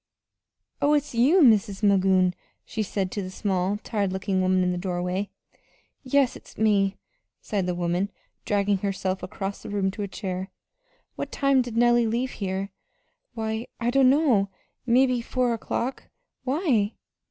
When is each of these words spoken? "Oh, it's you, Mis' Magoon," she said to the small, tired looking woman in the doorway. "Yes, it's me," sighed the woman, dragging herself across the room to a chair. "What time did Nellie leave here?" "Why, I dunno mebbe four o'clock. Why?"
"Oh, 0.81 0.93
it's 0.93 1.13
you, 1.13 1.43
Mis' 1.43 1.83
Magoon," 1.83 2.33
she 2.65 2.81
said 2.81 3.11
to 3.11 3.21
the 3.21 3.29
small, 3.29 3.77
tired 3.83 4.11
looking 4.11 4.41
woman 4.41 4.63
in 4.63 4.71
the 4.71 4.77
doorway. 4.79 5.29
"Yes, 6.01 6.35
it's 6.35 6.57
me," 6.57 6.97
sighed 7.39 7.67
the 7.67 7.75
woman, 7.75 8.09
dragging 8.43 8.79
herself 8.79 9.21
across 9.21 9.61
the 9.61 9.69
room 9.69 9.91
to 9.91 10.01
a 10.01 10.07
chair. 10.07 10.49
"What 11.17 11.31
time 11.31 11.61
did 11.61 11.77
Nellie 11.77 12.07
leave 12.07 12.31
here?" 12.31 12.71
"Why, 13.35 13.67
I 13.79 13.91
dunno 13.91 14.49
mebbe 14.87 15.23
four 15.23 15.53
o'clock. 15.53 16.09
Why?" 16.45 16.95